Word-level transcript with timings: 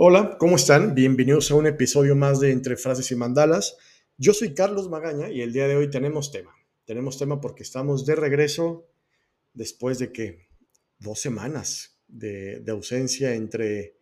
Hola, 0.00 0.36
¿cómo 0.38 0.54
están? 0.54 0.94
Bienvenidos 0.94 1.50
a 1.50 1.56
un 1.56 1.66
episodio 1.66 2.14
más 2.14 2.38
de 2.38 2.52
Entre 2.52 2.76
Frases 2.76 3.10
y 3.10 3.16
Mandalas. 3.16 3.76
Yo 4.16 4.32
soy 4.32 4.54
Carlos 4.54 4.88
Magaña 4.88 5.28
y 5.28 5.40
el 5.40 5.52
día 5.52 5.66
de 5.66 5.74
hoy 5.74 5.90
tenemos 5.90 6.30
tema. 6.30 6.54
Tenemos 6.84 7.18
tema 7.18 7.40
porque 7.40 7.64
estamos 7.64 8.06
de 8.06 8.14
regreso 8.14 8.86
después 9.54 9.98
de 9.98 10.12
que 10.12 10.46
dos 11.00 11.18
semanas 11.18 11.98
de, 12.06 12.62
ausencia 12.68 13.34
entre, 13.34 13.96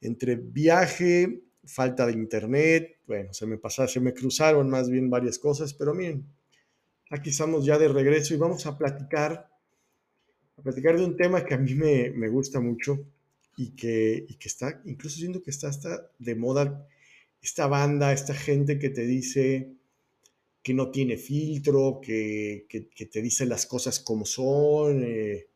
entre 0.00 0.34
viaje, 0.34 1.44
falta 1.66 2.04
de 2.04 2.14
internet, 2.14 2.98
bueno, 3.06 3.32
se 3.32 3.46
me 3.46 3.58
pasaron, 3.58 3.90
se 3.90 4.00
me 4.00 4.14
cruzaron 4.14 4.68
más 4.68 4.90
bien 4.90 5.08
varias 5.08 5.38
cosas, 5.38 5.72
pero 5.72 5.94
miren, 5.94 6.26
aquí 7.10 7.30
estamos 7.30 7.64
ya 7.64 7.78
de 7.78 7.86
regreso 7.86 8.34
y 8.34 8.38
vamos 8.38 8.66
a 8.66 8.76
platicar, 8.76 9.48
a 10.56 10.62
platicar 10.62 10.96
de 10.96 11.04
un 11.04 11.16
tema 11.16 11.44
que 11.44 11.54
a 11.54 11.58
mí 11.58 11.76
me, 11.76 12.10
me 12.10 12.28
gusta 12.28 12.58
mucho 12.58 13.06
y 13.56 13.70
que, 13.70 14.24
y 14.28 14.34
que 14.36 14.48
está, 14.48 14.80
incluso 14.84 15.18
siento 15.18 15.42
que 15.42 15.50
está 15.50 15.68
hasta 15.68 16.10
de 16.18 16.34
moda 16.34 16.86
esta 17.42 17.66
banda, 17.66 18.12
esta 18.12 18.34
gente 18.34 18.78
que 18.78 18.90
te 18.90 19.04
dice 19.04 19.72
que 20.62 20.74
no 20.74 20.90
tiene 20.92 21.16
filtro, 21.16 22.00
que, 22.00 22.66
que, 22.68 23.06
te 23.06 23.20
dice 23.20 23.46
las 23.46 23.66
cosas 23.66 23.98
como 23.98 24.24
son. 24.24 25.02
Eh. 25.04 25.48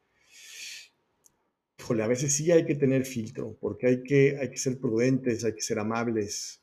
Híjole, 1.79 2.03
a 2.03 2.09
veces 2.09 2.35
sí 2.35 2.51
hay 2.51 2.67
que 2.67 2.75
tener 2.75 3.07
filtro, 3.07 3.57
porque 3.61 3.87
hay 3.87 4.03
que, 4.03 4.37
hay 4.41 4.51
que 4.51 4.57
ser 4.57 4.79
prudentes, 4.81 5.45
hay 5.45 5.55
que 5.55 5.61
ser 5.61 5.79
amables. 5.79 6.61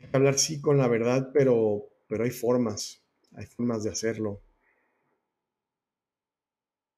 Hay 0.00 0.08
que 0.08 0.16
hablar 0.16 0.38
sí 0.38 0.60
con 0.60 0.78
la 0.78 0.88
verdad, 0.88 1.30
pero, 1.32 1.88
pero 2.08 2.24
hay 2.24 2.30
formas, 2.30 3.00
hay 3.34 3.46
formas 3.46 3.84
de 3.84 3.90
hacerlo. 3.90 4.42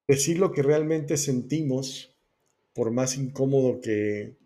Decir 0.08 0.38
lo 0.38 0.50
que 0.52 0.62
realmente 0.62 1.18
sentimos 1.18 2.11
por 2.72 2.90
más 2.90 3.16
incómodo 3.16 3.80
que, 3.80 4.36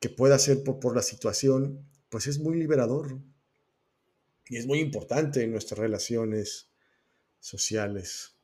que 0.00 0.08
pueda 0.08 0.38
ser 0.38 0.62
por, 0.62 0.94
la 0.94 1.02
situación, 1.02 1.86
pues 2.08 2.26
es 2.26 2.38
muy 2.38 2.56
liberador. 2.56 3.18
Y 4.48 4.56
es 4.56 4.66
muy 4.66 4.78
importante 4.78 5.42
en 5.42 5.50
nuestras 5.50 5.78
relaciones 5.78 6.68
sociales. 7.40 8.34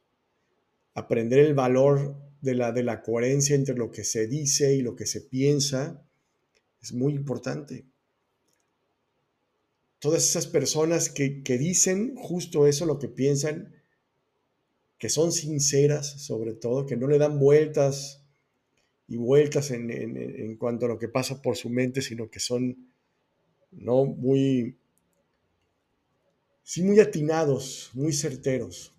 Aprender 0.94 1.38
el 1.38 1.54
valor 1.54 2.14
de 2.40 2.54
la, 2.54 2.72
de 2.72 2.82
la 2.82 3.02
coherencia 3.02 3.56
entre 3.56 3.74
lo 3.74 3.90
que 3.90 4.04
se 4.04 4.26
dice 4.26 4.74
y 4.74 4.82
lo 4.82 4.96
que 4.96 5.06
se 5.06 5.22
piensa 5.22 6.04
es 6.82 6.92
muy 6.92 7.14
importante. 7.14 7.86
Todas 9.98 10.22
esas 10.24 10.46
personas 10.46 11.08
que, 11.08 11.42
que 11.42 11.56
dicen 11.56 12.14
justo 12.16 12.66
eso, 12.66 12.84
lo 12.84 12.98
que 12.98 13.08
piensan, 13.08 13.74
que 14.98 15.08
son 15.08 15.32
sinceras 15.32 16.20
sobre 16.20 16.52
todo, 16.52 16.84
que 16.84 16.98
no 16.98 17.06
le 17.06 17.16
dan 17.16 17.38
vueltas 17.38 18.23
y 19.06 19.16
vueltas 19.16 19.70
en, 19.70 20.56
cuanto 20.56 20.86
a 20.86 20.88
lo 20.88 20.98
que 20.98 21.08
pasa 21.08 21.42
por 21.42 21.56
su 21.56 21.68
mente, 21.68 22.00
sino 22.00 22.30
que 22.30 22.40
son 22.40 22.92
no 23.72 24.04
muy, 24.04 24.78
sí 26.62 26.82
muy 26.82 27.00
atinados, 27.00 27.90
muy 27.94 28.12
certeros. 28.12 28.92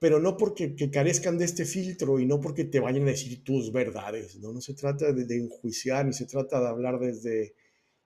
Pero 0.00 0.20
no 0.20 0.36
porque 0.36 0.76
carezcan 0.92 1.38
de 1.38 1.44
este 1.44 1.64
filtro 1.64 2.20
y 2.20 2.26
no 2.26 2.40
porque 2.40 2.64
te 2.64 2.80
vayan 2.80 3.02
a 3.02 3.10
decir 3.10 3.42
tus 3.42 3.72
verdades, 3.72 4.36
¿no? 4.38 4.52
No 4.52 4.60
se 4.60 4.74
trata 4.74 5.12
de, 5.12 5.36
enjuiciar, 5.36 6.06
ni 6.06 6.12
se 6.12 6.26
trata 6.26 6.60
de 6.60 6.68
hablar 6.68 7.00
desde, 7.00 7.54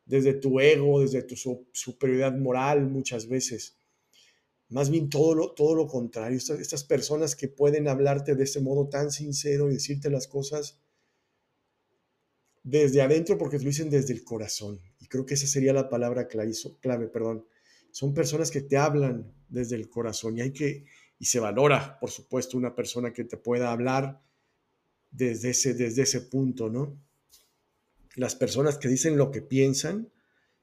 desde 0.07 0.35
tu 0.35 0.59
ego, 0.59 1.01
desde 1.01 1.23
tu 1.23 1.37
superioridad 1.37 2.37
moral 2.37 2.89
muchas 2.89 3.29
veces 3.29 3.82
más 4.73 4.89
bien 4.89 5.11
todo 5.11 5.35
lo, 5.35 5.53
todo 5.53 5.75
lo 5.75 5.87
contrario. 5.87 6.39
Estas, 6.39 6.83
personas 6.85 7.37
que 7.37 7.47
pueden 7.47 7.89
hablarte 7.89 8.35
de 8.35 8.45
ese 8.45 8.61
modo 8.61 8.89
tan 8.89 9.11
sincero 9.11 9.71
y 9.71 9.75
decirte 9.75 10.09
las 10.09 10.27
cosas 10.27 10.81
desde 12.63 13.03
adentro 13.03 13.37
porque 13.37 13.59
te 13.59 13.65
lo 13.65 13.69
dicen 13.69 13.91
desde 13.91 14.15
el 14.15 14.25
corazón. 14.25 14.81
Y 14.99 15.09
creo 15.09 15.27
que 15.27 15.35
esa 15.35 15.47
sería 15.47 15.75
la 15.75 15.91
palabra 15.91 16.27
clave, 16.27 16.53
clave 16.81 17.09
perdón. 17.09 17.47
Son 17.91 18.15
personas 18.15 18.51
que 18.51 18.63
te 18.63 18.79
hablan 18.79 19.35
desde 19.51 19.77
el 19.77 19.91
corazón 19.91 20.39
y 20.39 20.41
hay 20.41 20.53
que, 20.53 20.87
y 21.19 21.27
se 21.27 21.39
valora, 21.39 21.99
por 22.01 22.11
supuesto, 22.11 22.57
una 22.57 22.75
persona 22.75 23.13
que 23.13 23.25
te 23.25 23.37
pueda 23.37 23.73
hablar 23.73 24.23
desde 25.11 25.51
ese, 25.51 25.75
desde 25.75 26.03
ese 26.03 26.23
punto, 26.23 26.71
¿no? 26.71 26.99
Las 28.17 28.35
personas 28.35 28.79
que 28.79 28.89
dicen 28.89 29.19
lo 29.19 29.31
que 29.31 29.43
piensan 29.43 30.11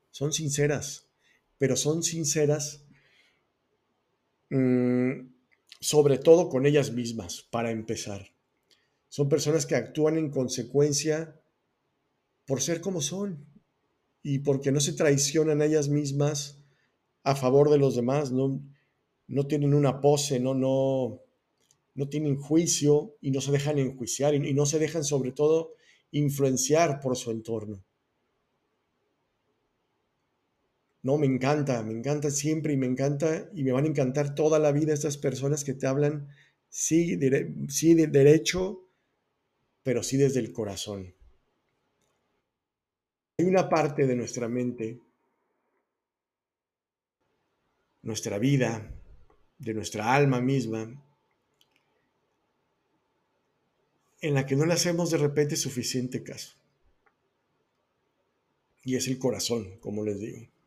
son 0.10 0.34
sinceras, 0.34 1.10
pero 1.60 1.76
son 1.76 2.02
sinceras 2.02 2.89
Mm, 4.50 5.32
sobre 5.80 6.18
todo 6.18 6.50
con 6.50 6.66
ellas 6.66 6.92
mismas, 6.92 7.48
para 7.52 7.72
empezar. 7.72 8.34
Son 9.08 9.30
personas 9.30 9.66
que 9.66 9.76
actúan 9.76 10.18
en 10.18 10.30
consecuencia 10.30 11.40
por 12.46 12.62
ser 12.62 12.82
como 12.82 13.02
son 13.02 13.46
y 14.22 14.40
porque 14.40 14.72
no 14.72 14.80
se 14.80 14.94
traicionan 14.94 15.62
a 15.62 15.66
ellas 15.66 15.88
mismas 15.88 16.60
a 17.24 17.36
favor 17.36 17.70
de 17.70 17.78
los 17.78 17.96
demás, 17.96 18.32
no, 18.32 18.62
no 19.28 19.48
tienen 19.48 19.74
una 19.74 20.02
pose, 20.02 20.40
no, 20.40 20.54
no, 20.54 21.22
no 21.94 22.10
tienen 22.10 22.38
juicio 22.38 23.18
y 23.22 23.32
no 23.32 23.42
se 23.42 23.52
dejan 23.52 23.78
enjuiciar 23.78 24.34
y 24.34 24.54
no 24.54 24.66
se 24.66 24.80
dejan 24.80 25.04
sobre 25.04 25.32
todo 25.32 25.74
influenciar 26.12 27.00
por 27.02 27.16
su 27.16 27.32
entorno. 27.32 27.84
No, 31.02 31.18
me 31.18 31.28
encanta, 31.28 31.82
me 31.84 31.94
encanta 31.94 32.30
siempre 32.30 32.74
y 32.74 32.78
me 32.78 32.86
encanta 32.86 33.50
y 33.54 33.64
me 33.64 33.72
van 33.72 33.86
a 33.86 33.88
encantar 33.88 34.36
toda 34.36 34.60
la 34.60 34.72
vida 34.72 34.94
estas 34.94 35.18
personas 35.18 35.64
que 35.64 35.74
te 35.74 35.88
hablan, 35.88 36.28
sí, 36.68 37.18
sí 37.70 37.94
de 37.94 38.08
derecho, 38.08 38.86
pero 39.84 40.04
sí 40.04 40.18
desde 40.18 40.42
el 40.42 40.52
corazón. 40.52 41.16
Hay 43.38 43.46
una 43.46 43.70
parte 43.70 44.06
de 44.06 44.16
nuestra 44.16 44.50
mente, 44.50 45.00
nuestra 48.02 48.38
vida, 48.38 48.94
de 49.58 49.74
nuestra 49.74 50.14
alma 50.14 50.42
misma, 50.42 51.02
en 54.22 54.34
la 54.34 54.46
que 54.46 54.58
no 54.58 54.66
le 54.66 54.74
hacemos 54.74 55.12
de 55.12 55.18
repente 55.18 55.56
suficiente 55.56 56.24
caso. 56.24 56.56
Y 58.84 58.96
es 58.96 59.08
el 59.08 59.18
corazón, 59.18 59.78
como 59.80 60.04
les 60.04 60.20
digo. 60.20 60.59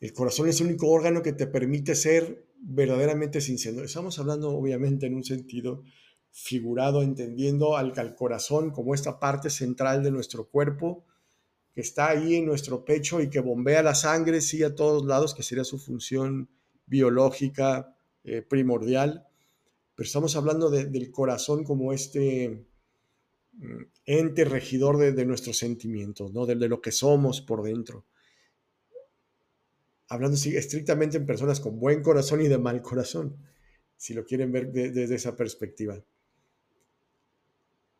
El 0.00 0.12
corazón 0.12 0.48
es 0.48 0.60
el 0.60 0.68
único 0.68 0.88
órgano 0.88 1.22
que 1.22 1.32
te 1.32 1.46
permite 1.46 1.94
ser 1.94 2.46
verdaderamente 2.60 3.40
sincero. 3.40 3.82
Estamos 3.82 4.18
hablando 4.18 4.50
obviamente 4.50 5.06
en 5.06 5.14
un 5.14 5.24
sentido 5.24 5.82
figurado, 6.30 7.02
entendiendo 7.02 7.76
al, 7.76 8.14
corazón 8.14 8.70
como 8.70 8.94
esta 8.94 9.18
parte 9.18 9.50
central 9.50 10.02
de 10.02 10.12
nuestro 10.12 10.48
cuerpo 10.48 11.04
que 11.72 11.80
está 11.80 12.10
ahí 12.10 12.36
en 12.36 12.46
nuestro 12.46 12.84
pecho 12.84 13.20
y 13.20 13.30
que 13.30 13.40
bombea 13.40 13.82
la 13.82 13.94
sangre, 13.94 14.40
sí, 14.40 14.62
a 14.62 14.74
todos 14.74 15.04
lados, 15.04 15.34
que 15.34 15.42
sería 15.42 15.64
su 15.64 15.78
función 15.78 16.48
biológica 16.86 17.96
eh, 18.24 18.42
primordial. 18.42 19.26
Pero 19.94 20.06
estamos 20.06 20.36
hablando 20.36 20.70
del 20.70 21.10
corazón 21.10 21.64
como 21.64 21.92
este 21.92 22.66
mm, 23.52 23.82
ente 24.06 24.44
regidor 24.44 24.98
de, 24.98 25.24
nuestros 25.24 25.58
sentimientos, 25.58 26.32
¿no? 26.32 26.46
de 26.46 26.54
lo 26.68 26.80
que 26.80 26.92
somos 26.92 27.40
por 27.40 27.62
dentro 27.62 28.06
hablando 30.08 30.36
estrictamente 30.36 31.18
en 31.18 31.26
personas 31.26 31.60
con 31.60 31.78
buen 31.78 32.02
corazón 32.02 32.40
y 32.40 32.48
de 32.48 32.58
mal 32.58 32.82
corazón, 32.82 33.36
si 33.96 34.14
lo 34.14 34.24
quieren 34.24 34.50
ver 34.50 34.72
desde 34.72 35.14
esa 35.14 35.36
perspectiva. 35.36 36.02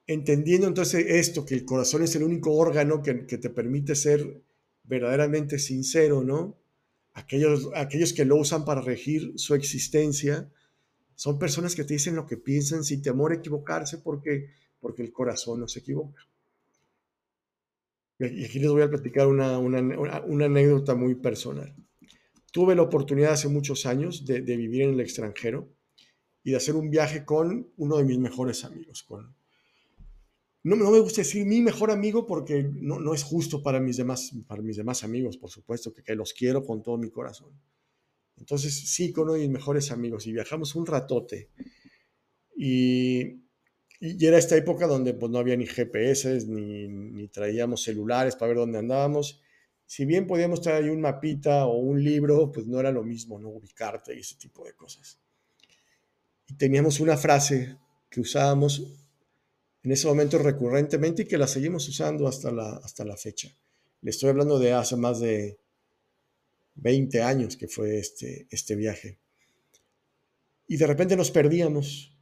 Entendiendo 0.07 0.67
entonces 0.67 1.05
esto, 1.07 1.45
que 1.45 1.55
el 1.55 1.67
corazón 1.67 2.03
es 2.03 2.17
el 2.17 2.23
único 2.23 2.55
órgano 2.55 3.03
que, 3.03 3.15
te 3.15 3.51
permite 3.51 3.95
ser 3.95 4.43
verdaderamente 4.85 5.59
sincero, 5.59 6.25
¿no? 6.25 6.57
Aquellos, 7.13 7.69
aquellos 7.75 8.15
que 8.15 8.25
lo 8.25 8.37
usan 8.37 8.65
para 8.65 8.81
regir 8.81 9.33
su 9.37 9.55
existencia 9.55 10.51
son 11.15 11.39
personas 11.39 11.75
que 11.75 11.85
te 11.85 11.95
dicen 11.95 12.15
lo 12.15 12.27
que 12.27 12.37
piensan 12.37 12.85
sin 12.85 13.03
temor 13.03 13.33
a 13.33 13.35
equivocarse 13.35 13.99
porque, 13.99 14.51
porque 14.81 15.03
el 15.03 15.13
corazón 15.13 15.61
no 15.61 15.69
se 15.69 15.81
equivoca. 15.81 16.27
Y 18.21 18.45
aquí 18.45 18.61
les 18.61 18.71
voy 18.71 18.83
a 18.83 18.89
platicar 18.89 19.27
una, 19.27 19.59
una 19.59 20.45
anécdota 20.47 20.95
muy 20.95 21.17
personal. 21.17 21.75
Tuve 22.51 22.75
la 22.75 22.83
oportunidad 22.83 23.33
hace 23.33 23.49
muchos 23.49 23.85
años 23.87 24.25
de, 24.25 24.41
vivir 24.41 24.83
en 24.83 24.91
el 24.91 25.01
extranjero 25.01 25.69
y 26.43 26.53
de 26.53 26.57
hacer 26.57 26.77
un 26.77 26.91
viaje 26.91 27.25
con 27.25 27.71
uno 27.77 27.99
de 27.99 28.05
mis 28.05 28.19
mejores 28.19 28.65
amigos. 28.65 29.03
Con, 29.03 29.37
no, 30.63 30.77
me 30.77 31.01
gusta 31.01 31.21
decir 31.21 31.45
mi 31.45 31.61
mejor 31.61 31.91
amigo 31.91 32.27
porque 32.27 32.71
no, 32.73 33.13
es 33.13 33.23
justo 33.23 33.63
para 33.63 33.81
mis, 33.81 33.99
demás, 33.99 34.33
para 34.47 34.63
mis 34.63 34.77
demás 34.77 35.05
amigos, 35.05 35.37
por 35.37 35.51
supuesto, 35.51 35.93
que, 35.93 36.03
que 36.03 36.15
los 36.15 36.33
quiero 36.33 36.65
con 36.65 36.83
todo 36.83 36.97
mi 36.97 37.11
corazón. 37.11 37.53
Entonces, 38.39 38.75
sí, 38.75 39.13
con 39.13 39.25
uno 39.25 39.35
de 39.35 39.41
mis 39.41 39.51
mejores 39.51 39.91
amigos 39.91 40.27
y 40.27 40.33
viajamos 40.33 40.75
un 40.75 40.87
ratote. 40.87 41.51
Y, 42.57 43.43
y 44.01 44.27
era 44.27 44.39
esta 44.39 44.57
época 44.57 44.87
donde 44.87 45.13
pues, 45.13 45.31
no 45.31 45.39
había 45.39 45.57
ni 45.57 45.67
GPS, 45.67 46.47
ni 46.47 47.29
traíamos 47.29 47.83
celulares 47.83 48.37
para 48.37 48.49
ver 48.49 48.57
dónde 48.57 48.79
andábamos 48.79 49.43
si 49.89 50.05
bien 50.05 50.27
podíamos 50.27 50.61
traer 50.61 50.85
ahí 50.85 50.91
un 50.91 51.01
mapita 51.01 51.65
o 51.65 51.79
un 51.79 52.05
libro, 52.05 52.53
pues 52.53 52.67
no 52.67 52.79
era 52.79 52.93
lo 52.93 53.03
mismo, 53.03 53.39
¿no? 53.39 53.49
Ubicarte 53.49 54.15
y 54.15 54.21
ese 54.21 54.35
tipo 54.35 54.63
de 54.67 54.75
cosas. 54.75 55.19
Y 56.47 56.55
teníamos 56.57 57.01
una 57.01 57.17
frase 57.17 57.79
que 58.11 58.21
usábamos 58.21 58.83
en 59.83 59.91
ese 59.91 60.07
momento 60.07 60.37
recurrentemente 60.37 61.23
y 61.23 61.25
que 61.25 61.39
la 61.39 61.47
seguimos 61.47 61.89
usando 61.89 62.29
hasta 62.29 62.53
la, 62.53 62.77
hasta 62.85 63.03
la 63.03 63.17
fecha. 63.17 63.49
Le 64.03 64.11
estoy 64.11 64.29
hablando 64.29 64.59
de 64.59 64.75
hace 64.75 64.95
más 64.97 65.21
de 65.21 65.59
20 66.75 67.23
años 67.23 67.57
que 67.57 67.67
fue 67.67 67.99
este, 67.99 68.47
este 68.51 68.77
viaje. 68.77 69.19
Y 70.67 70.77
de 70.77 70.87
repente 70.87 71.17
nos 71.17 71.31
perdíamos. 71.31 72.15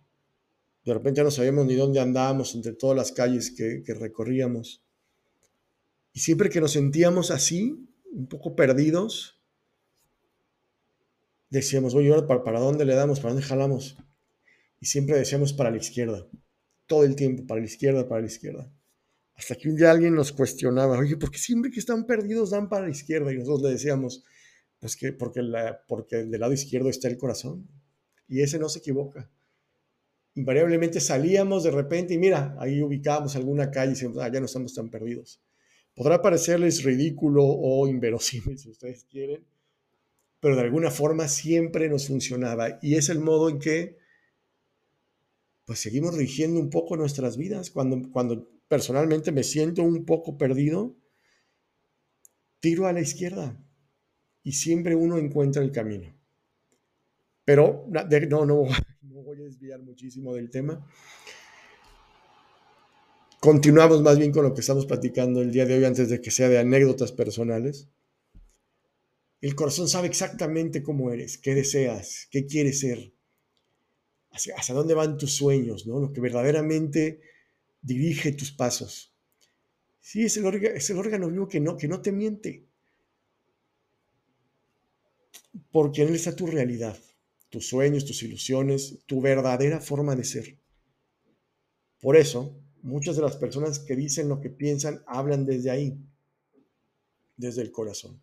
De 0.85 0.95
repente 0.95 1.25
no 1.25 1.33
sabíamos 1.33 1.67
ni 1.67 1.75
dónde 1.75 1.99
andábamos 1.99 2.55
entre 2.55 2.75
todas 2.75 2.97
las 2.97 3.11
calles 3.11 3.51
que, 3.51 3.83
que 3.85 3.93
recorríamos. 3.93 4.86
Y 6.17 6.21
siempre 6.21 6.49
que 6.49 6.63
nos 6.63 6.73
sentíamos 6.73 7.31
así, 7.31 7.87
un 8.11 8.27
poco 8.27 8.57
perdidos, 8.57 9.39
decíamos, 11.51 11.95
oye, 11.95 12.11
¿para, 12.23 12.43
¿para 12.43 12.59
dónde 12.59 12.87
le 12.87 12.95
damos? 12.95 13.21
¿Para 13.21 13.35
dónde 13.35 13.47
jalamos? 13.47 13.99
Y 14.81 14.87
siempre 14.87 15.19
decíamos 15.19 15.53
para 15.53 15.71
la 15.71 15.77
izquierda. 15.77 16.27
Todo 16.87 17.05
el 17.05 17.17
tiempo, 17.17 17.47
para 17.47 17.61
la 17.61 17.67
izquierda, 17.67 18.09
para 18.09 18.23
la 18.23 18.29
izquierda. 18.29 18.73
Hasta 19.35 19.57
que 19.57 19.69
un 19.69 19.77
día 19.77 19.91
alguien 19.91 20.15
nos 20.15 20.33
cuestionaba, 20.33 20.97
oye, 20.99 21.19
¿por 21.19 21.31
qué 21.31 21.37
siempre 21.37 21.71
que 21.71 21.81
están 21.81 22.07
perdidos 22.07 22.49
dan 22.49 22.71
para 22.71 22.87
la 22.87 22.93
izquierda? 22.93 23.31
Y 23.31 23.37
nosotros 23.37 23.65
le 23.65 23.73
decíamos, 23.73 24.25
pues 24.79 24.97
que 24.97 25.13
porque, 25.13 25.43
la, 25.43 25.85
porque 25.87 26.25
del 26.25 26.41
lado 26.41 26.55
izquierdo 26.55 26.89
está 26.89 27.09
el 27.09 27.19
corazón. 27.19 27.69
Y 28.27 28.41
ese 28.41 28.59
no 28.59 28.71
se 28.71 28.79
equivoca. 28.79 29.31
Invariablemente 30.35 30.99
salíamos 30.99 31.63
de 31.65 31.73
repente 31.73 32.15
y 32.15 32.19
mira, 32.19 32.57
ahí 32.59 32.81
ubicábamos 32.81 33.37
alguna 33.37 33.71
calle 33.71 33.89
y 33.91 33.95
decíamos, 33.97 34.17
ah, 34.17 34.33
ya 34.33 34.41
no 34.41 34.47
estamos 34.47 34.73
tan 34.73 34.89
perdidos. 34.89 35.43
Podrá 35.97 36.21
parecerles 36.21 36.85
ridículo 36.85 37.43
o 37.45 37.89
inverosímil 37.89 38.59
si 38.59 38.71
ustedes 38.71 39.05
quieren, 39.05 39.45
pero 40.41 40.55
de 40.55 40.63
alguna 40.63 40.91
forma 40.91 41.27
siempre 41.27 41.89
nos 41.89 42.07
funcionaba. 42.07 42.79
Y 42.83 42.95
es 42.95 43.09
el 43.09 43.19
modo 43.19 43.49
en 43.49 43.59
que 43.59 43.97
pues 45.65 45.81
seguimos 45.81 46.15
rigiendo 46.15 46.61
un 46.61 46.71
poco 46.71 46.97
nuestras 46.97 47.37
vidas. 47.37 47.71
Cuando, 47.71 48.11
cuando 48.13 48.49
personalmente 48.69 49.33
me 49.33 49.43
siento 49.43 49.83
un 49.83 50.05
poco 50.05 50.37
perdido, 50.37 50.95
tiro 52.61 52.87
a 52.87 52.93
la 52.93 53.01
izquierda 53.01 53.59
y 54.43 54.53
siempre 54.53 54.95
uno 54.95 55.17
encuentra 55.19 55.63
el 55.63 55.73
camino. 55.73 56.15
Pero 57.45 57.89
no, 57.89 58.45
no, 58.45 58.65
no 59.03 59.23
voy 59.23 59.41
a 59.41 59.45
desviar 59.45 59.83
muchísimo 59.83 60.35
del 60.35 60.51
tema. 60.51 60.87
Continuamos 63.47 64.03
más 64.03 64.19
bien 64.19 64.33
con 64.33 64.43
lo 64.43 64.55
que 64.55 64.61
estamos 64.61 64.87
platicando 64.87 65.41
el 65.41 65.53
día 65.53 65.67
de 65.67 65.79
hoy 65.79 65.85
antes 65.85 66.09
de 66.09 66.21
que 66.21 66.33
sea 66.33 66.49
de 66.49 66.59
anécdotas 66.59 67.13
personales. 67.13 67.89
El 69.41 69.55
corazón 69.55 69.89
sabe 69.89 70.09
exactamente 70.09 70.83
cómo 70.83 71.13
eres, 71.13 71.39
qué 71.39 71.55
deseas, 71.55 72.27
qué 72.33 72.45
quieres 72.45 72.81
ser, 72.81 73.13
hacia, 74.33 74.75
dónde 74.75 74.95
van 74.95 75.17
tus 75.17 75.35
sueños, 75.35 75.87
¿no? 75.87 76.01
lo 76.01 76.13
que 76.13 76.21
verdaderamente 76.21 77.21
dirige 77.83 78.33
tus 78.33 78.51
pasos. 78.51 79.15
Sí, 80.01 80.25
es 80.25 80.37
el, 80.39 80.45
órgano, 80.45 80.75
es 80.75 81.33
vivo 81.33 81.47
que 81.47 81.61
no, 81.61 81.77
que 81.77 81.87
no 81.87 82.03
te 82.03 82.11
miente, 82.11 82.67
porque 85.71 86.03
en 86.03 86.09
él 86.09 86.17
está 86.17 86.35
tu 86.35 86.49
realidad, 86.49 86.99
tus 87.49 87.69
sueños, 87.69 88.07
tus 88.07 88.25
ilusiones, 88.25 88.99
tu 89.07 89.21
verdadera 89.21 89.81
forma 89.81 90.17
de 90.17 90.25
ser. 90.25 90.59
Por 92.01 92.17
eso, 92.17 92.61
muchas 92.87 93.17
de 93.17 93.23
las 93.23 93.37
personas 93.37 93.81
que 93.81 93.97
dicen 93.97 94.29
lo 94.29 94.41
que 94.41 94.49
piensan 94.49 95.03
hablan 95.07 95.45
desde 95.45 95.71
ahí, 95.71 95.99
desde 97.37 97.63
el 97.63 97.73
corazón. 97.73 98.23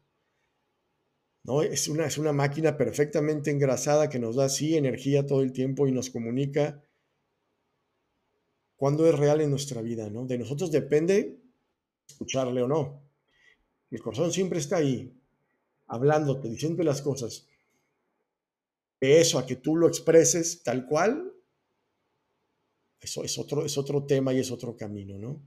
¿No? 1.44 1.62
Es, 1.62 1.90
una, 1.90 2.06
es 2.06 2.18
una 2.18 2.32
máquina 2.32 2.78
perfectamente 2.78 3.52
engrasada 3.52 4.10
que 4.10 4.20
nos 4.20 4.38
da 4.38 4.46
así 4.46 4.78
energía 4.78 5.28
todo 5.28 5.42
el 5.42 5.52
tiempo 5.52 5.86
y 5.86 5.92
nos 5.92 6.10
comunica 6.10 6.82
cuándo 8.78 9.06
es 9.06 9.20
real 9.20 9.42
en 9.42 9.50
nuestra 9.50 9.82
vida. 9.82 10.10
¿no? 10.10 10.26
De 10.26 10.38
nosotros 10.38 10.72
depende 10.72 11.42
escucharle 12.08 12.62
o 12.62 12.68
no. 12.68 13.04
El 13.92 14.02
corazón 14.02 14.32
siempre 14.32 14.60
está 14.60 14.78
ahí, 14.78 15.14
hablándote, 15.88 16.50
diciendo 16.50 16.84
las 16.84 17.02
cosas. 17.02 17.48
De 19.02 19.20
eso 19.20 19.38
a 19.38 19.46
que 19.46 19.58
tú 19.58 19.76
lo 19.76 19.88
expreses 19.88 20.64
tal 20.64 20.86
cual, 20.86 21.33
eso 23.04 23.24
es 23.24 23.38
otro, 23.38 23.66
es 23.66 23.78
otro 23.78 24.06
tema 24.06 24.34
y 24.34 24.40
es 24.40 24.50
otro 24.50 24.78
camino, 24.78 25.18
¿no? 25.18 25.42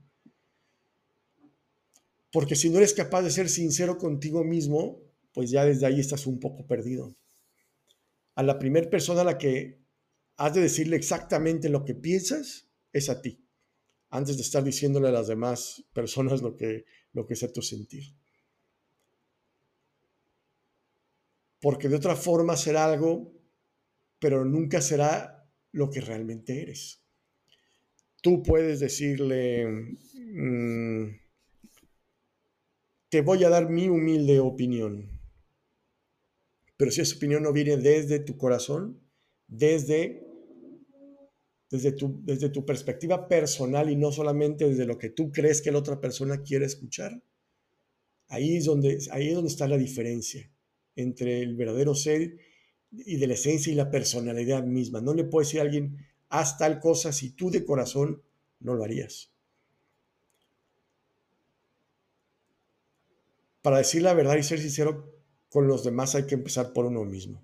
Porque 2.31 2.55
si 2.55 2.69
no 2.69 2.77
eres 2.77 2.93
capaz 2.93 3.23
de 3.23 3.31
ser 3.31 3.49
sincero 3.49 3.97
contigo 3.97 4.43
mismo, 4.43 5.01
pues 5.33 5.49
ya 5.49 5.65
desde 5.65 5.87
ahí 5.87 5.99
estás 5.99 6.27
un 6.27 6.39
poco 6.39 6.67
perdido. 6.67 7.15
A 8.35 8.43
la 8.43 8.59
primera 8.59 8.87
persona 8.89 9.21
a 9.21 9.23
la 9.23 9.37
que 9.39 9.79
has 10.35 10.53
de 10.53 10.61
decirle 10.61 10.97
exactamente 10.97 11.67
lo 11.69 11.83
que 11.83 11.95
piensas 11.95 12.69
es 12.93 13.09
a 13.09 13.21
ti, 13.23 13.43
antes 14.11 14.37
de 14.37 14.43
estar 14.43 14.63
diciéndole 14.63 15.07
a 15.07 15.11
las 15.11 15.27
demás 15.27 15.83
personas 15.93 16.43
lo 16.43 16.55
que, 16.55 16.85
lo 17.13 17.25
que 17.25 17.33
es 17.33 17.53
tu 17.53 17.63
sentir. 17.63 18.13
Porque 21.59 21.89
de 21.89 21.95
otra 21.95 22.15
forma 22.15 22.55
será 22.55 22.85
algo, 22.85 23.33
pero 24.19 24.45
nunca 24.45 24.79
será 24.79 25.49
lo 25.71 25.89
que 25.89 26.01
realmente 26.01 26.61
eres 26.61 27.06
tú 28.21 28.43
puedes 28.43 28.79
decirle, 28.79 29.67
mm, 30.13 31.19
te 33.09 33.21
voy 33.21 33.43
a 33.43 33.49
dar 33.49 33.69
mi 33.69 33.87
humilde 33.87 34.39
opinión. 34.39 35.09
Pero 36.77 36.91
si 36.91 37.01
esa 37.01 37.15
opinión 37.15 37.43
no 37.43 37.53
viene 37.53 37.77
desde 37.77 38.19
tu 38.19 38.37
corazón, 38.37 39.01
desde, 39.47 40.23
desde, 41.71 41.91
tu, 41.93 42.21
desde 42.23 42.49
tu 42.49 42.65
perspectiva 42.65 43.27
personal 43.27 43.89
y 43.89 43.95
no 43.95 44.11
solamente 44.11 44.67
desde 44.67 44.85
lo 44.85 44.97
que 44.97 45.09
tú 45.09 45.31
crees 45.31 45.61
que 45.61 45.71
la 45.71 45.79
otra 45.79 45.99
persona 45.99 46.43
quiere 46.43 46.65
escuchar, 46.65 47.23
ahí 48.27 48.57
es 48.57 48.65
donde, 48.65 48.99
ahí 49.11 49.29
es 49.29 49.35
donde 49.35 49.49
está 49.49 49.67
la 49.67 49.77
diferencia 49.77 50.51
entre 50.95 51.41
el 51.41 51.55
verdadero 51.55 51.95
ser 51.95 52.37
y 52.91 53.17
de 53.17 53.27
la 53.27 53.33
esencia 53.33 53.71
y 53.71 53.75
la 53.75 53.89
personalidad 53.89 54.63
misma. 54.63 55.01
No 55.01 55.13
le 55.13 55.23
puedes 55.23 55.49
decir 55.49 55.61
a 55.61 55.63
alguien, 55.63 55.97
haz 56.29 56.57
tal 56.57 56.79
cosa 56.79 57.11
si 57.11 57.31
tú 57.31 57.49
de 57.49 57.65
corazón 57.65 58.21
no 58.59 58.73
lo 58.73 58.83
harías. 58.83 59.31
Para 63.61 63.79
decir 63.79 64.01
la 64.01 64.13
verdad 64.13 64.37
y 64.37 64.43
ser 64.43 64.59
sincero 64.59 65.13
con 65.49 65.67
los 65.67 65.83
demás 65.83 66.15
hay 66.15 66.25
que 66.25 66.35
empezar 66.35 66.73
por 66.73 66.85
uno 66.85 67.03
mismo. 67.03 67.43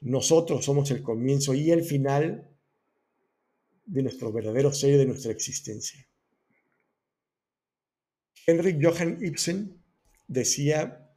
Nosotros 0.00 0.64
somos 0.64 0.90
el 0.90 1.02
comienzo 1.02 1.54
y 1.54 1.70
el 1.70 1.82
final 1.82 2.48
de 3.86 4.02
nuestro 4.02 4.32
verdadero 4.32 4.72
ser 4.72 4.94
y 4.94 4.96
de 4.96 5.06
nuestra 5.06 5.32
existencia. 5.32 6.06
Henrik 8.46 8.78
Johann 8.80 9.18
Ibsen 9.24 9.82
decía, 10.28 11.10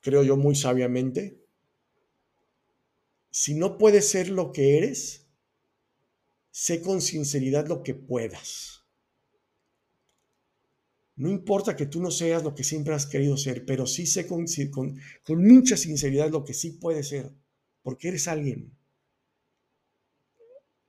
creo 0.00 0.22
yo 0.22 0.36
muy 0.36 0.54
sabiamente, 0.54 1.43
si 3.36 3.56
no 3.56 3.78
puedes 3.78 4.08
ser 4.08 4.28
lo 4.28 4.52
que 4.52 4.78
eres, 4.78 5.26
sé 6.52 6.80
con 6.80 7.00
sinceridad 7.00 7.66
lo 7.66 7.82
que 7.82 7.92
puedas. 7.92 8.84
No 11.16 11.28
importa 11.28 11.74
que 11.74 11.86
tú 11.86 12.00
no 12.00 12.12
seas 12.12 12.44
lo 12.44 12.54
que 12.54 12.62
siempre 12.62 12.94
has 12.94 13.06
querido 13.06 13.36
ser, 13.36 13.66
pero 13.66 13.88
sí 13.88 14.06
sé 14.06 14.28
con, 14.28 14.46
mucha 15.30 15.76
sinceridad 15.76 16.30
lo 16.30 16.44
que 16.44 16.54
sí 16.54 16.78
puedes 16.80 17.08
ser, 17.08 17.32
porque 17.82 18.06
eres 18.06 18.28
alguien. 18.28 18.78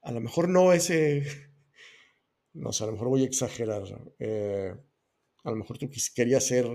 A 0.03 0.11
lo 0.11 0.21
mejor 0.21 0.47
no 0.47 0.71
ese, 0.71 1.23
no 2.53 2.71
sé, 2.71 2.83
a 2.83 2.87
lo 2.87 2.93
mejor 2.93 3.07
voy 3.07 3.23
a 3.23 3.25
exagerar. 3.25 3.81
Eh, 4.19 4.71
a 5.43 5.49
lo 5.49 5.55
mejor 5.55 5.79
tú 5.79 5.89
querías 6.13 6.45
ser, 6.45 6.67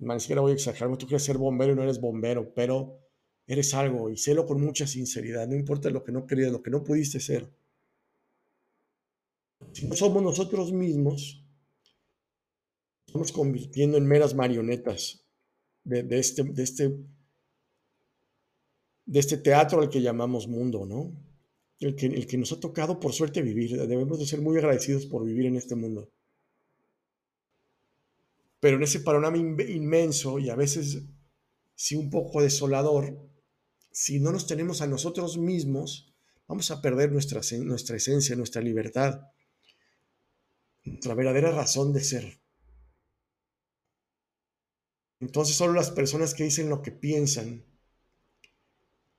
ni 0.00 0.20
siquiera 0.20 0.40
voy 0.40 0.50
a 0.50 0.54
exagerar, 0.54 0.98
tú 0.98 1.06
quieres 1.06 1.22
ser 1.22 1.38
bombero 1.38 1.74
y 1.74 1.76
no 1.76 1.84
eres 1.84 2.00
bombero, 2.00 2.52
pero 2.52 3.07
Eres 3.48 3.72
algo 3.72 4.10
y 4.10 4.18
sélo 4.18 4.44
con 4.44 4.60
mucha 4.60 4.86
sinceridad, 4.86 5.48
no 5.48 5.56
importa 5.56 5.88
lo 5.88 6.04
que 6.04 6.12
no 6.12 6.26
querías, 6.26 6.52
lo 6.52 6.62
que 6.62 6.70
no 6.70 6.84
pudiste 6.84 7.18
ser. 7.18 7.50
Si 9.72 9.88
no 9.88 9.96
somos 9.96 10.22
nosotros 10.22 10.70
mismos, 10.70 11.42
estamos 13.06 13.32
convirtiendo 13.32 13.96
en 13.96 14.06
meras 14.06 14.34
marionetas 14.34 15.24
de, 15.82 16.06
este, 16.18 16.44
de, 16.44 16.62
este, 16.62 16.96
de 19.06 19.18
este 19.18 19.38
teatro 19.38 19.80
al 19.80 19.88
que 19.88 20.02
llamamos 20.02 20.46
mundo, 20.46 20.84
¿no? 20.84 21.16
El 21.80 21.96
que, 21.96 22.04
el 22.04 22.26
que 22.26 22.36
nos 22.36 22.52
ha 22.52 22.60
tocado 22.60 23.00
por 23.00 23.14
suerte 23.14 23.40
vivir. 23.40 23.78
Debemos 23.78 24.18
de 24.18 24.26
ser 24.26 24.42
muy 24.42 24.58
agradecidos 24.58 25.06
por 25.06 25.24
vivir 25.24 25.46
en 25.46 25.56
este 25.56 25.74
mundo. 25.74 26.10
Pero 28.60 28.76
en 28.76 28.82
ese 28.82 29.00
panorama 29.00 29.38
inmenso 29.38 30.38
y 30.38 30.50
a 30.50 30.56
veces 30.56 31.02
sí 31.74 31.94
un 31.96 32.10
poco 32.10 32.42
desolador, 32.42 33.27
si 33.98 34.20
no 34.20 34.30
nos 34.30 34.46
tenemos 34.46 34.80
a 34.80 34.86
nosotros 34.86 35.38
mismos, 35.38 36.14
vamos 36.46 36.70
a 36.70 36.80
perder 36.80 37.10
nuestra, 37.10 37.40
nuestra 37.64 37.96
esencia, 37.96 38.36
nuestra 38.36 38.62
libertad, 38.62 39.22
nuestra 40.84 41.14
verdadera 41.14 41.50
razón 41.50 41.92
de 41.92 42.04
ser. 42.04 42.40
Entonces 45.18 45.56
solo 45.56 45.72
las 45.72 45.90
personas 45.90 46.32
que 46.32 46.44
dicen 46.44 46.68
lo 46.68 46.80
que 46.80 46.92
piensan, 46.92 47.64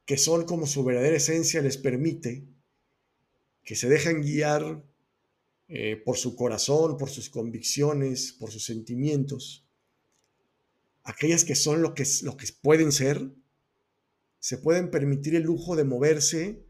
que 0.05 0.15
son 0.15 0.45
como 0.45 0.65
su 0.65 0.85
verdadera 0.85 1.17
esencia, 1.17 1.61
les 1.61 1.75
permite 1.75 2.47
que 3.65 3.75
se 3.75 3.89
dejan 3.89 4.21
guiar 4.21 4.81
eh, 5.67 5.97
por 5.97 6.15
su 6.15 6.37
corazón, 6.37 6.95
por 6.95 7.09
sus 7.09 7.29
convicciones, 7.29 8.31
por 8.31 8.49
sus 8.49 8.63
sentimientos, 8.63 9.67
aquellas 11.03 11.43
que 11.43 11.55
son 11.55 11.81
lo 11.81 11.93
que, 11.93 12.05
lo 12.21 12.37
que 12.37 12.47
pueden 12.61 12.93
ser, 12.93 13.29
se 14.39 14.57
pueden 14.57 14.89
permitir 14.89 15.35
el 15.35 15.43
lujo 15.43 15.75
de 15.75 15.83
moverse 15.83 16.65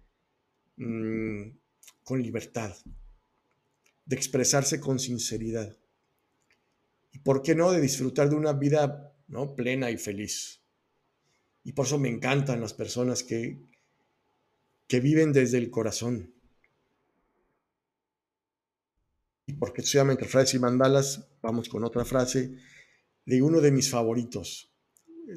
mm, 0.78 1.52
con 2.04 2.22
libertad, 2.22 2.76
de 4.06 4.16
expresarse 4.16 4.80
con 4.80 5.00
sinceridad. 5.00 5.78
Y 7.12 7.20
por 7.20 7.42
qué 7.42 7.56
no, 7.56 7.72
de 7.72 7.82
disfrutar 7.82 8.30
de 8.30 8.36
una 8.36 8.54
vida 8.54 9.10
plena 9.56 9.92
y 9.92 9.98
feliz. 9.98 10.62
Y 11.64 11.74
por 11.74 11.86
eso 11.86 12.00
me 12.00 12.10
encantan 12.10 12.62
las 12.62 12.74
personas 12.74 13.24
que, 13.24 13.62
que 14.88 15.00
viven 15.00 15.32
desde 15.34 15.58
el 15.58 15.70
corazón. 15.70 16.34
Y 19.46 19.54
porque 19.54 19.82
estoy 19.82 20.02
entre 20.02 20.28
frases 20.28 20.56
y 20.56 20.60
mandalas, 20.60 21.28
vamos 21.42 21.70
con 21.70 21.84
otra 21.84 22.06
frase 22.06 22.56
de 23.26 23.42
uno 23.42 23.62
de 23.62 23.72
mis 23.72 23.90
favoritos. 23.90 24.72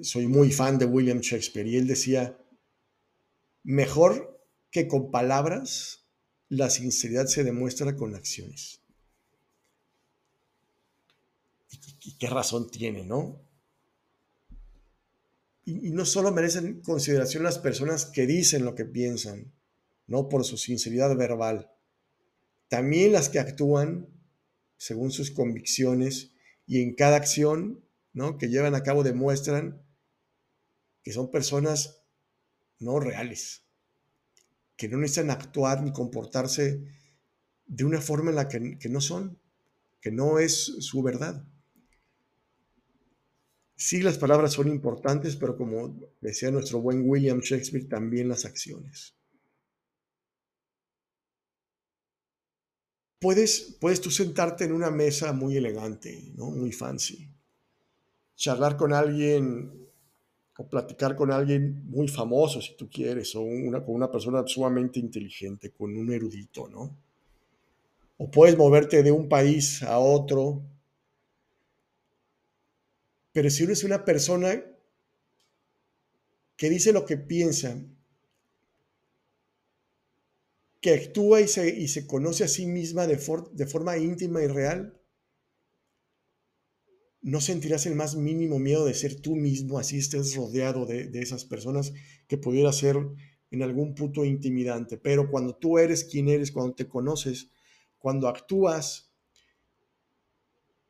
Soy 0.00 0.26
muy 0.26 0.50
fan 0.50 0.78
de 0.78 0.86
William 0.86 1.20
Shakespeare 1.20 1.66
y 1.66 1.76
él 1.76 1.86
decía, 1.86 2.38
mejor 3.62 4.40
que 4.70 4.88
con 4.88 5.10
palabras, 5.10 6.06
la 6.48 6.70
sinceridad 6.70 7.26
se 7.26 7.44
demuestra 7.44 7.94
con 7.94 8.14
acciones. 8.14 8.80
Y, 12.04 12.16
qué 12.16 12.26
razón 12.28 12.70
tiene, 12.70 13.04
¿no? 13.04 13.40
Y, 15.64 15.88
y, 15.88 15.90
no 15.92 16.04
solo 16.04 16.32
merecen 16.32 16.80
consideración 16.80 17.42
las 17.44 17.58
personas 17.58 18.06
que 18.06 18.26
dicen 18.26 18.64
lo 18.64 18.74
que 18.74 18.84
piensan, 18.84 19.52
no 20.06 20.28
por 20.28 20.44
su 20.44 20.56
sinceridad 20.56 21.14
verbal, 21.16 21.70
también 22.68 23.12
las 23.12 23.28
que 23.28 23.38
actúan 23.38 24.08
según 24.76 25.12
sus 25.12 25.30
convicciones 25.30 26.32
y 26.66 26.82
en 26.82 26.94
cada 26.94 27.16
acción 27.16 27.84
¿no? 28.12 28.38
que 28.38 28.48
llevan 28.48 28.74
a 28.74 28.82
cabo 28.82 29.02
demuestran 29.02 29.82
que 31.02 31.12
son 31.12 31.30
personas 31.30 32.04
no 32.78 33.00
reales, 33.00 33.64
que 34.76 34.88
no 34.88 34.98
necesitan 34.98 35.30
actuar 35.30 35.82
ni 35.82 35.92
comportarse 35.92 36.84
de 37.66 37.84
una 37.84 38.00
forma 38.00 38.30
en 38.30 38.36
la 38.36 38.48
que, 38.48 38.78
que 38.78 38.88
no 38.88 39.00
son, 39.00 39.38
que 40.00 40.10
no 40.10 40.38
es 40.38 40.54
su 40.80 41.02
verdad. 41.02 41.46
Sí, 43.76 44.02
las 44.02 44.18
palabras 44.18 44.52
son 44.52 44.68
importantes, 44.68 45.36
pero 45.36 45.56
como 45.56 45.98
decía 46.20 46.50
nuestro 46.50 46.80
buen 46.80 47.08
William 47.08 47.40
Shakespeare, 47.40 47.88
también 47.88 48.28
las 48.28 48.44
acciones. 48.44 49.16
Puedes, 53.18 53.76
puedes 53.80 54.00
tú 54.00 54.10
sentarte 54.10 54.64
en 54.64 54.72
una 54.72 54.90
mesa 54.90 55.32
muy 55.32 55.56
elegante, 55.56 56.32
¿no? 56.34 56.50
muy 56.50 56.72
fancy, 56.72 57.31
charlar 58.36 58.76
con 58.76 58.92
alguien 58.92 59.82
o 60.58 60.68
platicar 60.68 61.16
con 61.16 61.32
alguien 61.32 61.82
muy 61.88 62.08
famoso, 62.08 62.60
si 62.60 62.76
tú 62.76 62.88
quieres, 62.90 63.34
o 63.34 63.40
una, 63.40 63.82
con 63.84 63.94
una 63.94 64.10
persona 64.10 64.46
sumamente 64.46 65.00
inteligente, 65.00 65.70
con 65.70 65.96
un 65.96 66.12
erudito, 66.12 66.68
¿no? 66.68 66.96
O 68.18 68.30
puedes 68.30 68.56
moverte 68.56 69.02
de 69.02 69.10
un 69.10 69.28
país 69.28 69.82
a 69.82 69.98
otro. 69.98 70.62
Pero 73.32 73.48
si 73.48 73.64
eres 73.64 73.82
una 73.82 74.04
persona 74.04 74.62
que 76.56 76.68
dice 76.68 76.92
lo 76.92 77.06
que 77.06 77.16
piensa, 77.16 77.76
que 80.80 80.94
actúa 80.94 81.40
y 81.40 81.48
se, 81.48 81.68
y 81.68 81.88
se 81.88 82.06
conoce 82.06 82.44
a 82.44 82.48
sí 82.48 82.66
misma 82.66 83.06
de, 83.06 83.18
de 83.52 83.66
forma 83.66 83.96
íntima 83.96 84.42
y 84.42 84.48
real, 84.48 85.01
no 87.22 87.40
sentirás 87.40 87.86
el 87.86 87.94
más 87.94 88.16
mínimo 88.16 88.58
miedo 88.58 88.84
de 88.84 88.94
ser 88.94 89.20
tú 89.20 89.36
mismo, 89.36 89.78
así 89.78 89.96
estés 89.96 90.34
rodeado 90.34 90.86
de, 90.86 91.08
esas 91.14 91.44
personas 91.44 91.92
que 92.26 92.36
pudiera 92.36 92.72
ser 92.72 92.96
en 93.50 93.62
algún 93.62 93.94
punto 93.94 94.24
intimidante. 94.24 94.98
Pero 94.98 95.30
cuando 95.30 95.54
tú 95.54 95.78
eres 95.78 96.04
quien 96.04 96.28
eres, 96.28 96.50
cuando 96.50 96.74
te 96.74 96.88
conoces, 96.88 97.48
cuando 97.98 98.28
actúas 98.28 99.12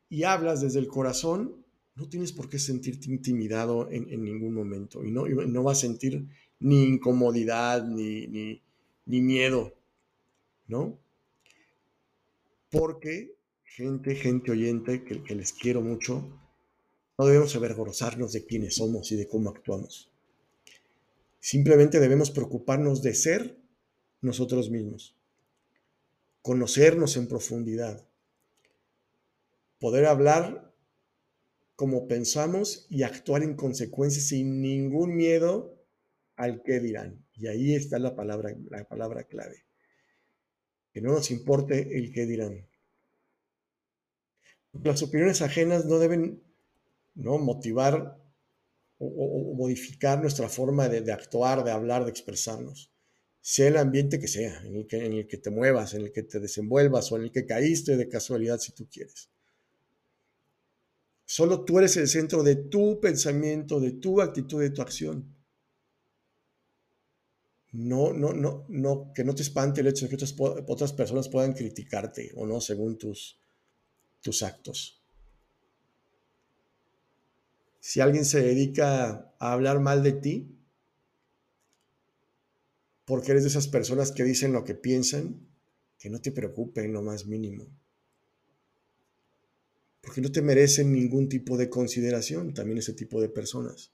y 0.08 0.24
hablas 0.24 0.62
desde 0.62 0.78
el 0.78 0.88
corazón, 0.88 1.62
no 1.94 2.08
tienes 2.08 2.32
por 2.32 2.48
qué 2.48 2.58
sentirte 2.58 3.10
intimidado 3.10 3.90
en, 3.90 4.24
ningún 4.24 4.54
momento 4.54 5.04
y 5.04 5.10
no, 5.10 5.26
no 5.26 5.62
vas 5.62 5.78
a 5.78 5.80
sentir 5.82 6.26
ni 6.58 6.84
incomodidad 6.84 7.84
ni, 7.86 8.26
ni, 8.26 9.20
miedo, 9.20 9.74
¿no? 10.66 10.98
Porque 12.70 13.34
gente, 13.76 14.14
gente 14.14 14.50
oyente 14.50 15.02
que, 15.02 15.34
les 15.34 15.52
quiero 15.52 15.80
mucho, 15.80 16.38
no 17.16 17.24
debemos 17.26 17.56
avergonzarnos 17.56 18.32
de 18.32 18.44
quiénes 18.44 18.76
somos 18.76 19.10
y 19.12 19.16
de 19.16 19.26
cómo 19.26 19.48
actuamos. 19.48 20.10
Simplemente 21.40 21.98
debemos 21.98 22.30
preocuparnos 22.30 23.02
de 23.02 23.14
ser 23.14 23.58
nosotros 24.20 24.70
mismos, 24.70 25.16
conocernos 26.42 27.16
en 27.16 27.28
profundidad, 27.28 28.06
poder 29.80 30.06
hablar 30.06 30.70
como 31.74 32.06
pensamos 32.06 32.86
y 32.90 33.02
actuar 33.02 33.42
en 33.42 33.56
consecuencia 33.56 34.22
sin 34.22 34.60
ningún 34.60 35.16
miedo 35.16 35.74
al 36.36 36.62
que 36.62 36.78
dirán. 36.78 37.24
Y 37.34 37.46
ahí 37.46 37.74
está 37.74 37.98
la 37.98 38.14
palabra, 38.14 38.54
la 38.68 38.84
palabra 38.84 39.24
clave. 39.24 39.64
Que 40.92 41.00
no 41.00 41.12
nos 41.12 41.30
importe 41.30 41.98
el 41.98 42.12
que 42.12 42.26
dirán. 42.26 42.66
Las 44.72 45.02
opiniones 45.02 45.42
ajenas 45.42 45.84
no 45.84 45.98
deben 45.98 46.42
motivar 47.14 48.18
o, 48.98 49.54
modificar 49.54 50.20
nuestra 50.20 50.48
forma 50.48 50.88
de, 50.88 51.12
actuar, 51.12 51.64
de 51.64 51.70
hablar, 51.70 52.04
de 52.04 52.10
expresarnos. 52.10 52.90
Sea 53.40 53.68
el 53.68 53.76
ambiente 53.76 54.20
que 54.20 54.28
sea, 54.28 54.62
en 54.62 54.76
el 54.76 55.26
que, 55.26 55.36
te 55.36 55.50
muevas, 55.50 55.94
en 55.94 56.02
el 56.02 56.12
que 56.12 56.22
te 56.22 56.38
desenvuelvas 56.38 57.10
o 57.10 57.16
en 57.16 57.24
el 57.24 57.32
que 57.32 57.44
caíste 57.44 57.96
de 57.96 58.08
casualidad 58.08 58.58
si 58.58 58.72
tú 58.72 58.88
quieres. 58.88 59.28
Solo 61.24 61.64
tú 61.64 61.78
eres 61.78 61.96
el 61.96 62.08
centro 62.08 62.42
de 62.42 62.56
tu 62.56 63.00
pensamiento, 63.00 63.80
de 63.80 63.92
tu 63.92 64.20
actitud, 64.20 64.60
de 64.60 64.70
tu 64.70 64.82
acción. 64.82 65.34
No, 67.72 68.12
no, 68.12 68.32
no, 68.32 68.66
no, 68.68 69.12
que 69.14 69.24
no 69.24 69.34
te 69.34 69.42
espante 69.42 69.80
el 69.80 69.88
hecho 69.88 70.06
de 70.06 70.16
que 70.16 70.24
otras 70.66 70.92
personas 70.92 71.28
puedan 71.28 71.54
criticarte 71.54 72.30
o 72.36 72.46
no 72.46 72.60
según 72.60 72.98
tus, 72.98 73.41
tus 74.22 74.42
actos. 74.42 75.02
Si 77.80 78.00
alguien 78.00 78.24
se 78.24 78.40
dedica 78.40 79.34
a 79.38 79.52
hablar 79.52 79.80
mal 79.80 80.02
de 80.02 80.12
ti, 80.12 80.56
porque 83.04 83.32
eres 83.32 83.42
de 83.42 83.48
esas 83.48 83.68
personas 83.68 84.12
que 84.12 84.24
dicen 84.24 84.52
lo 84.52 84.64
que 84.64 84.74
piensan, 84.74 85.46
que 85.98 86.08
no 86.08 86.20
te 86.20 86.32
preocupe 86.32 86.84
en 86.84 86.92
lo 86.92 87.02
más 87.02 87.26
mínimo. 87.26 87.66
Porque 90.00 90.20
no 90.20 90.32
te 90.32 90.42
merecen 90.42 90.92
ningún 90.92 91.28
tipo 91.28 91.56
de 91.56 91.68
consideración 91.68 92.54
también 92.54 92.78
ese 92.78 92.92
tipo 92.92 93.20
de 93.20 93.28
personas. 93.28 93.92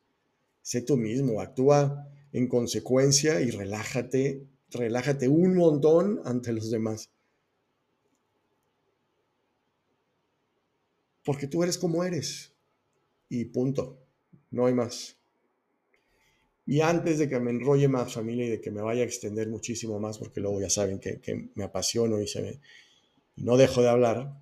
Sé 0.63 0.83
tú 0.83 0.97
mismo, 0.97 1.41
actúa 1.41 2.11
en 2.33 2.47
consecuencia 2.47 3.41
y 3.41 3.51
relájate, 3.51 4.47
relájate 4.71 5.29
un 5.29 5.57
montón 5.57 6.21
ante 6.25 6.53
los 6.53 6.71
demás. 6.71 7.11
Porque 11.29 11.47
tú 11.47 11.63
eres 11.63 11.77
como 11.77 12.05
eres. 12.05 12.55
Y 13.29 13.45
punto. 13.45 14.03
No 14.51 14.65
hay 14.65 14.73
más. 14.73 15.19
Y 16.65 16.81
antes 16.81 17.19
de 17.19 17.29
que 17.29 17.39
me 17.39 17.51
enrolle 17.51 17.87
más 17.87 18.15
familia 18.15 18.47
y 18.47 18.49
de 18.49 18.63
que 18.63 18.71
me 18.71 18.81
vaya 18.81 19.03
a 19.03 19.05
extender 19.05 19.47
muchísimo 19.47 20.01
más, 20.01 20.17
porque 20.17 20.41
luego 20.41 20.59
ya 20.59 20.71
saben 20.71 20.99
que, 20.99 21.51
me 21.55 21.65
apasiono 21.65 22.19
y, 22.19 22.27
se 22.27 22.59
no 23.37 23.59
dejo 23.59 23.83
de 23.83 23.91
hablar, 23.91 24.41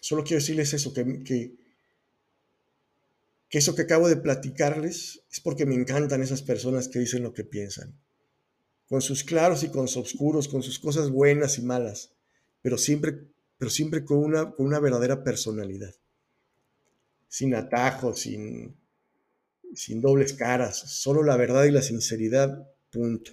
solo 0.00 0.24
quiero 0.24 0.40
decirles 0.40 0.74
eso, 0.74 0.92
que, 0.92 1.22
que, 1.22 1.54
que 3.48 3.58
eso 3.58 3.76
que 3.76 3.82
acabo 3.82 4.08
de 4.08 4.16
platicarles 4.16 5.22
es 5.30 5.38
porque 5.38 5.66
me 5.66 5.76
encantan 5.76 6.20
esas 6.20 6.42
personas 6.42 6.88
que 6.88 6.98
dicen 6.98 7.22
lo 7.22 7.32
que 7.32 7.44
piensan, 7.44 7.96
con 8.88 9.02
sus 9.02 9.22
claros 9.22 9.62
y 9.62 9.68
con 9.68 9.86
sus 9.86 10.14
oscuros, 10.14 10.48
con 10.48 10.64
sus 10.64 10.80
cosas 10.80 11.10
buenas 11.10 11.58
y 11.58 11.62
malas, 11.62 12.10
pero 12.60 12.76
siempre 12.76 13.28
pero 13.58 13.70
siempre 13.70 14.04
con 14.04 14.18
una, 14.18 14.52
con 14.52 14.66
una 14.66 14.78
verdadera 14.78 15.22
personalidad, 15.24 15.94
sin 17.26 17.54
atajos, 17.54 18.20
sin, 18.20 18.76
sin 19.74 20.00
dobles 20.00 20.32
caras, 20.32 20.78
solo 20.78 21.22
la 21.22 21.36
verdad 21.36 21.64
y 21.64 21.72
la 21.72 21.82
sinceridad, 21.82 22.70
punto. 22.90 23.32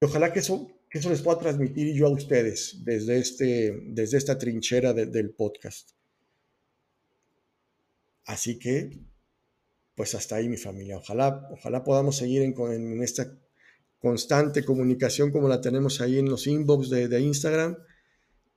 Y 0.00 0.04
ojalá 0.04 0.32
que 0.32 0.40
eso, 0.40 0.70
que 0.90 0.98
eso 0.98 1.08
les 1.08 1.22
pueda 1.22 1.38
transmitir 1.38 1.94
yo 1.94 2.06
a 2.06 2.10
ustedes 2.10 2.84
desde, 2.84 3.18
este, 3.18 3.80
desde 3.86 4.18
esta 4.18 4.38
trinchera 4.38 4.92
del 4.92 5.30
podcast. 5.30 5.92
Así 8.26 8.58
que, 8.58 9.00
pues 9.94 10.14
hasta 10.14 10.36
ahí 10.36 10.48
mi 10.50 10.58
familia. 10.58 10.98
Ojalá, 10.98 11.48
ojalá 11.50 11.82
podamos 11.82 12.16
seguir 12.16 12.42
en, 12.42 12.54
en 12.70 13.02
esta 13.02 13.34
constante 13.98 14.62
comunicación 14.64 15.32
como 15.32 15.48
la 15.48 15.62
tenemos 15.62 16.02
ahí 16.02 16.18
en 16.18 16.28
los 16.28 16.46
inbox 16.46 16.90
de, 16.90 17.08
de 17.08 17.20
Instagram 17.20 17.76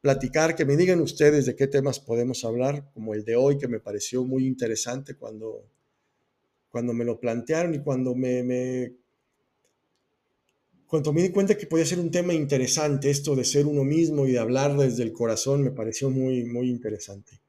platicar, 0.02 0.56
que 0.56 0.66
me 0.66 0.76
digan 0.76 1.00
ustedes 1.00 1.46
de 1.46 1.56
qué 1.56 1.68
temas 1.68 2.00
podemos 2.00 2.44
hablar, 2.44 2.90
como 2.94 3.14
el 3.14 3.24
de 3.24 3.36
hoy, 3.36 3.58
que 3.58 3.68
me 3.68 3.80
pareció 3.80 4.24
muy 4.26 4.48
interesante 4.48 5.14
cuando, 5.14 5.64
cuando 6.70 6.92
me 6.94 7.06
lo 7.06 7.20
plantearon 7.20 7.76
y 7.76 7.80
cuando 7.80 8.16
me, 8.16 8.42
me, 8.42 8.94
cuando 10.88 11.14
me 11.14 11.22
di 11.22 11.30
cuenta 11.30 11.56
que 11.56 11.68
podía 11.68 11.86
ser 11.86 12.00
un 12.00 12.10
tema 12.10 12.34
interesante, 12.34 13.12
esto 13.12 13.36
de 13.36 13.46
ser 13.46 13.68
uno 13.68 13.84
mismo 13.84 14.28
y 14.28 14.32
de 14.32 14.40
hablar 14.40 14.76
desde 14.76 15.04
el 15.04 15.14
corazón, 15.14 15.64
me 15.64 15.72
pareció 15.72 16.10
muy, 16.10 16.46
muy 16.46 16.70
interesante. 16.70 17.40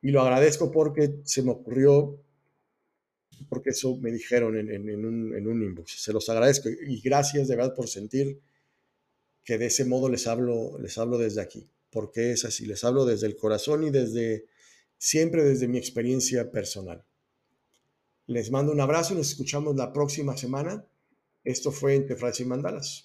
Y 0.00 0.10
lo 0.10 0.22
agradezco 0.22 0.70
porque 0.70 1.20
se 1.24 1.42
me 1.42 1.50
ocurrió, 1.50 2.18
porque 3.50 3.70
eso 3.70 3.96
me 3.98 4.10
dijeron 4.10 4.56
en, 4.56 5.04
un, 5.04 5.36
en 5.36 5.46
un 5.46 5.62
inbox. 5.62 6.02
Se 6.02 6.14
los 6.14 6.30
agradezco 6.30 6.70
y 6.70 7.00
gracias 7.02 7.48
de 7.48 7.56
verdad 7.56 7.74
por 7.74 7.88
sentir 7.88 8.40
que 9.44 9.58
de 9.58 9.66
ese 9.66 9.84
modo 9.84 10.08
les 10.08 10.26
hablo, 10.26 10.78
les 10.78 10.96
hablo 10.96 11.18
desde 11.18 11.42
aquí 11.42 11.68
porque 11.90 12.32
es 12.32 12.44
así. 12.44 12.66
Les 12.66 12.84
hablo 12.84 13.04
desde 13.04 13.26
el 13.26 13.36
corazón 13.36 13.84
y 13.84 13.90
desde 13.90 14.46
siempre 14.98 15.44
desde 15.44 15.68
mi 15.68 15.78
experiencia 15.78 16.50
personal. 16.50 17.04
Les 18.26 18.50
mando 18.50 18.72
un 18.72 18.80
abrazo 18.80 19.14
y 19.14 19.16
nos 19.16 19.30
escuchamos 19.30 19.76
la 19.76 19.92
próxima 19.92 20.36
semana. 20.36 20.86
Esto 21.42 21.72
fue 21.72 21.96
Entre 21.96 22.16
Frases 22.16 22.40
y 22.40 22.44
Mandalas. 22.44 22.98